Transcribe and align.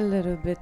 a 0.00 0.02
little 0.02 0.36
bit 0.36 0.58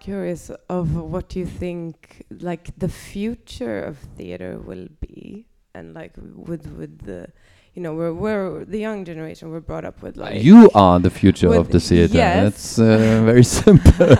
curious 0.00 0.50
of 0.68 0.94
what 0.94 1.34
you 1.34 1.46
think, 1.46 2.26
like 2.40 2.64
the 2.78 2.88
future 2.88 3.82
of 3.82 3.96
theater 4.18 4.58
will 4.58 4.88
be, 5.00 5.46
and 5.74 5.94
like 5.94 6.12
with 6.48 6.66
with 6.80 6.98
the, 7.06 7.28
you 7.74 7.80
know, 7.82 7.94
we're 7.94 8.12
we're 8.12 8.64
the 8.66 8.78
young 8.78 9.04
generation. 9.04 9.50
We're 9.50 9.60
brought 9.60 9.86
up 9.86 10.02
with 10.02 10.18
like 10.18 10.42
you 10.42 10.70
are 10.74 10.98
the 11.00 11.10
future 11.10 11.54
of 11.54 11.70
the 11.70 11.80
theater. 11.80 12.14
yes. 12.14 12.42
That's 12.44 12.78
uh, 12.78 13.22
very 13.24 13.44
simple. 13.44 14.16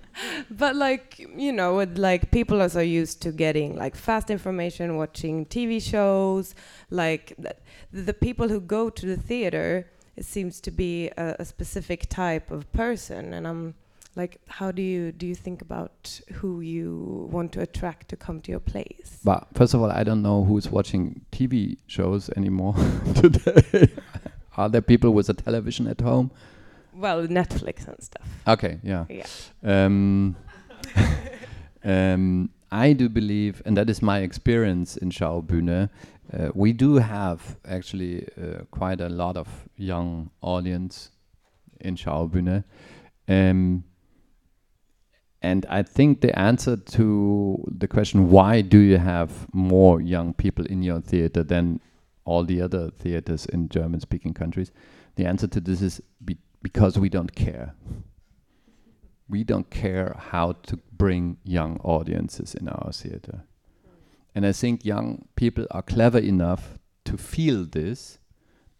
but 0.50 0.76
like 0.76 1.26
you 1.34 1.52
know 1.52 1.76
with 1.76 1.96
like 1.96 2.30
people 2.30 2.60
are 2.60 2.68
so 2.68 2.80
used 2.80 3.22
to 3.22 3.32
getting 3.32 3.74
like 3.76 3.96
fast 3.96 4.28
information 4.28 4.98
watching 4.98 5.46
tv 5.46 5.80
shows 5.80 6.54
like 6.90 7.34
th- 7.40 7.56
the 7.92 8.12
people 8.12 8.46
who 8.50 8.60
go 8.60 8.90
to 8.90 9.06
the 9.06 9.16
theater 9.16 9.90
it 10.14 10.26
seems 10.26 10.60
to 10.60 10.70
be 10.70 11.08
a, 11.16 11.36
a 11.38 11.44
specific 11.46 12.10
type 12.10 12.50
of 12.50 12.70
person 12.72 13.32
and 13.32 13.48
i'm 13.48 13.74
like 14.14 14.40
how 14.48 14.70
do 14.70 14.82
you 14.82 15.12
do 15.12 15.26
you 15.26 15.34
think 15.34 15.62
about 15.62 16.20
who 16.32 16.60
you 16.60 17.28
want 17.30 17.52
to 17.52 17.60
attract 17.60 18.08
to 18.08 18.16
come 18.16 18.40
to 18.40 18.50
your 18.50 18.60
place 18.60 19.18
but 19.24 19.46
first 19.54 19.74
of 19.74 19.80
all, 19.80 19.90
I 19.90 20.04
don't 20.04 20.22
know 20.22 20.44
who's 20.44 20.68
watching 20.70 21.24
TV 21.32 21.78
shows 21.86 22.28
anymore 22.30 22.74
today. 23.14 23.88
are 24.56 24.68
there 24.68 24.82
people 24.82 25.12
with 25.12 25.28
a 25.28 25.34
television 25.34 25.86
at 25.86 26.00
home? 26.00 26.30
well 26.94 27.26
netflix 27.26 27.88
and 27.88 28.02
stuff 28.02 28.28
Okay, 28.46 28.78
yeah. 28.82 29.04
yeah 29.08 29.26
Um, 29.62 30.36
um, 31.84 32.50
I 32.70 32.94
do 32.94 33.08
believe, 33.08 33.62
and 33.66 33.76
that 33.76 33.90
is 33.90 34.00
my 34.02 34.20
experience 34.20 34.96
in 34.96 35.10
Schaubühne, 35.10 35.90
uh, 36.32 36.48
we 36.54 36.72
do 36.72 36.96
have 36.96 37.56
actually 37.66 38.26
uh, 38.40 38.64
quite 38.70 39.00
a 39.00 39.08
lot 39.08 39.36
of 39.36 39.48
young 39.76 40.30
audience 40.40 41.10
in 41.80 41.96
Schaubühne. 41.96 42.64
Um, 43.28 43.84
and 45.42 45.66
I 45.68 45.82
think 45.82 46.20
the 46.20 46.36
answer 46.38 46.76
to 46.76 47.64
the 47.78 47.88
question, 47.88 48.30
why 48.30 48.60
do 48.60 48.78
you 48.78 48.98
have 48.98 49.46
more 49.52 50.00
young 50.00 50.32
people 50.34 50.64
in 50.66 50.82
your 50.82 51.00
theater 51.00 51.42
than 51.42 51.80
all 52.24 52.44
the 52.44 52.62
other 52.62 52.90
theaters 52.90 53.46
in 53.46 53.68
German 53.68 54.00
speaking 54.00 54.34
countries? 54.34 54.70
The 55.16 55.26
answer 55.26 55.48
to 55.48 55.60
this 55.60 55.82
is 55.82 56.00
be- 56.24 56.38
because 56.62 56.98
we 56.98 57.08
don't 57.08 57.34
care 57.34 57.74
we 59.32 59.42
don't 59.42 59.70
care 59.70 60.14
how 60.18 60.52
to 60.52 60.78
bring 60.92 61.38
young 61.42 61.78
audiences 61.80 62.54
in 62.54 62.68
our 62.68 62.92
theater. 62.92 63.44
And 64.34 64.46
I 64.46 64.52
think 64.52 64.84
young 64.84 65.26
people 65.36 65.66
are 65.70 65.82
clever 65.82 66.18
enough 66.18 66.78
to 67.06 67.16
feel 67.16 67.64
this 67.64 68.18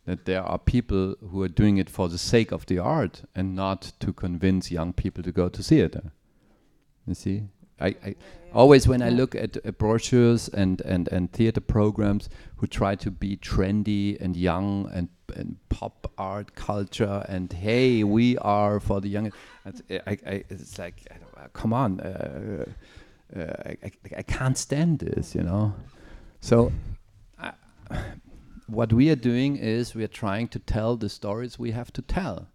that 0.04 0.24
there 0.24 0.42
are 0.42 0.58
people 0.58 1.14
who 1.30 1.42
are 1.42 1.48
doing 1.48 1.78
it 1.78 1.88
for 1.88 2.08
the 2.08 2.18
sake 2.18 2.50
of 2.50 2.66
the 2.66 2.78
art 2.78 3.22
and 3.36 3.54
not 3.54 3.92
to 4.00 4.12
convince 4.12 4.70
young 4.70 4.92
people 4.92 5.22
to 5.22 5.30
go 5.30 5.48
to 5.48 5.62
theater. 5.62 6.12
You 7.06 7.14
see? 7.14 7.42
I, 7.80 7.96
I 8.04 8.14
always 8.54 8.86
when 8.86 9.02
I 9.02 9.08
look 9.10 9.34
at, 9.34 9.56
uh 9.66 9.72
brochures 9.72 10.48
and, 10.48 10.80
and, 10.82 11.08
and 11.08 11.32
theater 11.32 11.60
programs 11.60 12.28
who 12.56 12.66
try 12.66 12.94
to 12.96 13.10
be 13.10 13.36
trendy 13.36 14.20
and 14.20 14.36
young 14.36 14.88
and, 14.94 15.08
and 15.34 15.56
pop 15.68 16.12
art 16.16 16.54
culture 16.54 17.24
and 17.28 17.52
hey 17.52 18.04
we 18.04 18.38
are 18.38 18.78
for 18.78 19.00
the 19.00 19.08
young 19.08 19.32
it's, 19.64 19.82
I, 19.90 20.16
I, 20.26 20.44
it's 20.48 20.78
like 20.78 21.02
I 21.10 21.14
don't- 21.14 21.52
come 21.54 21.72
on 21.72 22.00
uh, 22.00 22.66
uh, 23.36 23.40
I, 23.40 23.76
I, 23.82 23.90
I 24.18 24.22
can't 24.22 24.56
stand 24.56 25.00
this 25.00 25.34
you 25.34 25.42
know? 25.42 25.74
So 26.40 26.70
what 28.68 28.92
we 28.92 29.10
are 29.10 29.16
doing 29.16 29.56
is 29.56 29.94
we 29.94 30.04
are 30.04 30.08
trying 30.08 30.48
to 30.48 30.58
tell 30.58 30.96
the 30.96 31.08
stories 31.08 31.58
we 31.58 31.72
have 31.72 31.92
to 31.92 32.02
tell. 32.02 32.48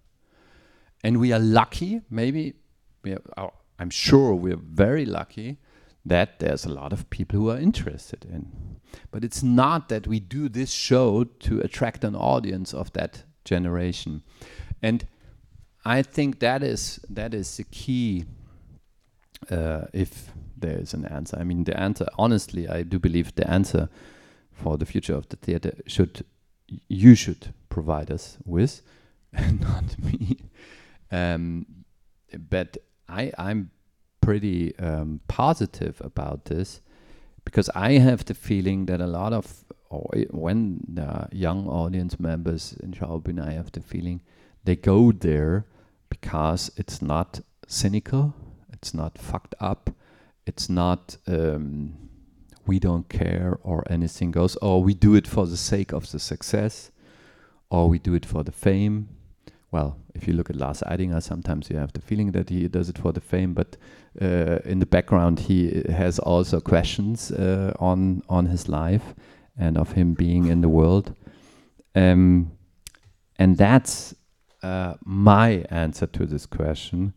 And 1.04 1.20
we 1.20 1.32
are 1.34 1.39
lucky 1.39 2.02
maybe 2.09 2.54
we 3.04 3.14
are, 3.14 3.22
oh, 3.38 3.52
i'm 3.80 3.89
sure 3.89 4.33
we're 4.36 4.56
very 4.56 5.05
lucky 5.05 5.58
that 6.08 6.39
there's 6.39 6.65
a 6.65 6.70
lot 6.70 6.93
of 6.93 7.10
people 7.10 7.38
who 7.38 7.49
are 7.49 7.58
interested 7.58 8.26
in. 8.26 8.80
But 9.11 9.23
it's 9.23 9.43
not 9.43 9.89
that 9.89 10.08
we 10.08 10.20
do 10.20 10.48
this 10.48 10.71
show 10.71 11.26
to 11.26 11.60
attract 11.60 12.04
an 12.04 12.16
audience 12.16 12.73
of 12.73 12.93
that 12.93 13.23
generation. 13.45 14.23
And 14.82 15.08
i 15.86 16.02
think 16.02 16.39
that 16.39 16.64
is 16.64 16.99
that 17.10 17.33
is 17.33 17.58
the 17.58 17.64
key 17.64 18.26
uh, 19.49 19.86
if 19.93 20.32
there 20.58 20.77
is 20.80 20.93
an 20.93 21.05
answer. 21.05 21.37
I 21.39 21.43
mean 21.43 21.64
the 21.64 21.80
answer 21.80 22.08
honestly 22.17 22.67
i 22.67 22.83
do 22.83 22.99
believe 22.99 23.36
the 23.36 23.49
answer 23.49 23.89
for 24.52 24.77
the 24.77 24.86
future 24.86 25.16
of 25.16 25.30
the 25.30 25.37
theater 25.37 25.73
should 25.86 26.26
you 26.89 27.16
should 27.16 27.54
provide 27.70 28.11
us 28.11 28.37
with 28.43 28.82
not 29.33 29.98
me. 29.99 30.37
Um, 31.11 31.66
but 32.49 32.77
I, 33.10 33.32
I'm 33.38 33.72
pretty 34.22 34.78
um, 34.80 35.22
positive 35.28 36.02
about 36.04 36.45
this 36.45 36.82
because 37.45 37.70
I 37.70 37.94
have 37.94 38.26
the 38.26 38.34
feeling 38.34 38.88
that 38.88 39.00
a 39.00 39.08
lot 39.08 39.32
of, 39.34 39.64
or 39.90 40.10
when 40.32 40.98
are 41.00 41.30
young 41.32 41.67
audience 41.67 42.20
members 42.20 42.73
in 42.84 42.92
Schaubühne, 42.92 43.46
I 43.46 43.54
have 43.54 43.72
the 43.72 43.80
feeling 43.80 44.22
they 44.66 44.76
go 44.76 45.14
there 45.14 45.66
because 46.10 46.72
it's 46.76 47.02
not 47.02 47.40
cynical, 47.67 48.34
it's 48.73 48.94
not 48.94 49.17
fucked 49.17 49.56
up, 49.60 49.92
it's 50.46 50.70
not 50.70 51.16
um, 51.28 52.10
we 52.66 52.80
don't 52.80 53.08
care 53.08 53.58
or 53.64 53.86
anything 53.90 54.32
goes, 54.32 54.58
or 54.58 54.84
we 54.84 54.94
do 54.94 55.16
it 55.16 55.26
for 55.26 55.48
the 55.48 55.56
sake 55.56 55.94
of 55.94 56.12
the 56.12 56.20
success, 56.20 56.92
or 57.70 57.88
we 57.88 57.98
do 57.98 58.14
it 58.14 58.26
for 58.26 58.44
the 58.44 58.52
fame 58.52 59.08
well, 59.72 59.98
if 60.14 60.28
you 60.28 60.33
look 60.33 60.50
at 60.50 60.55
Lars 60.55 60.82
Eidinger, 60.82 61.22
sometimes 61.22 61.70
you 61.70 61.78
have 61.78 61.94
the 61.94 62.02
feeling 62.02 62.32
that 62.32 62.50
he 62.50 62.67
does 62.67 62.89
it 62.89 62.98
for 62.98 63.11
the 63.11 63.22
fame, 63.22 63.54
but 63.54 63.76
uh, 64.22 64.60
in 64.64 64.80
the 64.80 64.86
background 64.86 65.39
he 65.39 65.83
has 65.89 66.20
also 66.20 66.61
questions 66.61 67.32
uh, 67.32 67.73
on 67.80 68.23
on 68.30 68.45
his 68.45 68.70
life 68.70 69.14
and 69.58 69.78
of 69.78 69.92
him 69.94 70.14
being 70.14 70.45
in 70.45 70.61
the 70.61 70.70
world, 70.70 71.14
um, 71.95 72.52
and 73.38 73.58
that's 73.58 74.16
uh, 74.64 74.94
my 75.04 75.66
answer 75.70 76.08
to 76.08 76.26
this 76.26 76.45
question. 76.45 77.14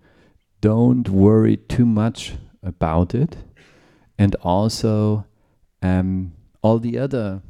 Don't 0.60 1.08
worry 1.08 1.56
too 1.56 1.86
much 1.86 2.34
about 2.62 3.14
it, 3.14 3.36
and 4.18 4.34
also 4.42 5.24
um, 5.82 6.32
all 6.62 6.78
the 6.80 6.98
other 6.98 7.42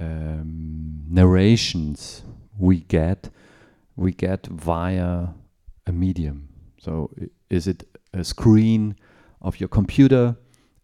um, 0.00 1.04
narrations 1.08 2.22
we 2.58 2.80
get 2.80 3.30
we 3.96 4.12
get 4.12 4.46
via 4.46 5.28
a 5.86 5.92
medium. 5.92 6.48
So 6.78 7.10
is 7.50 7.66
it 7.66 7.84
a 8.12 8.24
screen 8.24 8.96
of 9.40 9.58
your 9.60 9.68
computer? 9.68 10.36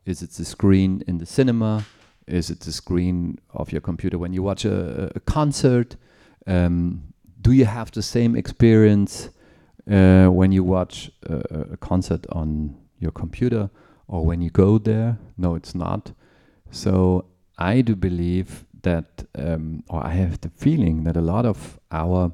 Is 0.04 0.22
it 0.22 0.30
the 0.30 0.44
screen 0.44 1.02
in 1.06 1.18
the 1.18 1.26
cinema? 1.26 1.84
Is 2.26 2.50
it 2.50 2.60
the 2.60 2.72
screen 2.72 3.38
of 3.52 3.72
your 3.72 3.80
computer 3.80 4.18
when 4.18 4.32
you 4.32 4.42
watch 4.42 4.64
a, 4.64 5.12
a 5.14 5.20
concert? 5.20 5.96
Um, 6.46 7.12
do 7.40 7.52
you 7.52 7.64
have 7.64 7.90
the 7.90 8.02
same 8.02 8.36
experience 8.36 9.28
uh, 9.90 10.26
when 10.28 10.52
you 10.52 10.64
watch 10.64 11.10
a, 11.28 11.72
a- 11.72 11.76
concert 11.76 12.26
on 12.30 12.76
your 12.98 13.10
computer 13.10 13.68
or 14.06 14.24
when 14.24 14.40
you 14.40 14.50
go 14.50 14.78
there? 14.78 15.18
No, 15.36 15.54
it's 15.56 15.74
not. 15.74 16.12
So 16.70 17.26
I 17.58 17.80
do 17.80 17.94
believe 17.96 18.64
that, 18.82 19.24
um, 19.36 19.82
or 19.88 20.04
I 20.04 20.10
have 20.10 20.40
the 20.40 20.50
feeling 20.50 21.04
that 21.04 21.16
a 21.16 21.20
lot 21.20 21.44
of 21.46 21.78
our 21.90 22.32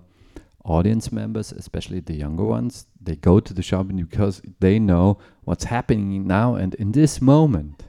audience 0.69 1.11
members, 1.11 1.51
especially 1.53 2.01
the 2.01 2.15
younger 2.15 2.45
ones, 2.45 2.87
they 3.01 3.17
go 3.17 3.41
to 3.41 3.55
the 3.55 3.63
Schaubühne 3.63 4.09
because 4.09 4.43
they 4.61 4.79
know 4.79 5.19
what's 5.45 5.65
happening 5.65 6.27
now 6.27 6.55
and 6.55 6.75
in 6.75 6.93
this 6.93 7.21
moment 7.21 7.87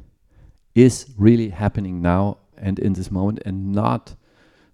is 0.73 1.07
really 1.17 1.49
happening 1.49 2.01
now 2.01 2.37
and 2.57 2.79
in 2.79 2.93
this 2.93 3.11
moment 3.11 3.39
and 3.45 3.73
not 3.73 4.15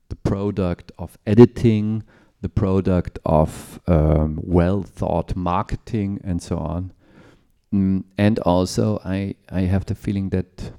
the 0.10 0.16
product 0.16 0.92
of 1.00 1.18
editing, 1.26 2.04
the 2.42 2.50
product 2.50 3.18
of 3.26 3.80
um, 3.88 4.40
well 4.44 4.84
thought 4.84 5.36
marketing 5.36 6.22
and 6.24 6.42
so 6.42 6.58
on. 6.58 6.94
Mm, 7.74 8.04
and 8.18 8.40
also, 8.40 9.00
I, 9.04 9.36
I 9.50 9.62
have 9.62 9.86
the 9.86 9.96
feeling 9.96 10.30
that 10.30 10.72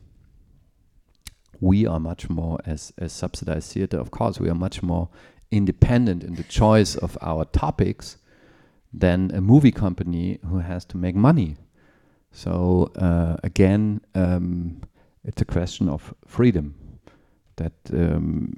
we 1.61 1.87
are 1.87 1.99
much 1.99 2.29
more, 2.29 2.59
as, 2.65 2.93
as 2.99 3.13
subsidized 3.13 3.73
theater, 3.73 3.99
of 3.99 4.11
course, 4.11 4.39
we 4.39 4.49
are 4.49 4.55
much 4.55 4.83
more 4.83 5.09
independent 5.51 6.23
in 6.23 6.35
the 6.35 6.43
choice 6.43 6.97
of 6.97 7.17
our 7.21 7.45
topics 7.45 8.17
than 8.93 9.31
a 9.35 9.41
movie 9.41 9.73
company 9.73 10.39
who 10.49 10.59
has 10.59 10.85
to 10.87 10.97
make 10.97 11.15
money. 11.15 11.57
So 12.33 12.93
uh, 12.97 13.37
again, 13.43 14.01
um, 14.15 14.83
it's 15.25 15.43
a 15.43 15.45
question 15.45 15.89
of 15.89 16.15
freedom. 16.27 16.75
That 17.57 17.73
um, 17.93 18.55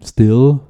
still 0.00 0.68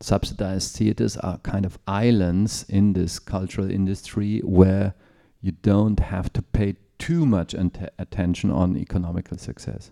subsidized 0.00 0.76
theaters 0.76 1.16
are 1.18 1.38
kind 1.38 1.64
of 1.66 1.78
islands 1.86 2.64
in 2.68 2.94
this 2.94 3.18
cultural 3.18 3.70
industry 3.70 4.40
where 4.40 4.94
you 5.40 5.52
don't 5.52 6.00
have 6.00 6.32
to 6.32 6.42
pay 6.42 6.76
too 6.98 7.26
much 7.26 7.54
attention 7.98 8.50
on 8.50 8.76
economical 8.76 9.36
success. 9.36 9.90